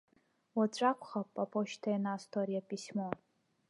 [0.57, 3.07] Уаҵәы акәхап аԥошьҭа ианасҭо ари аписьмо.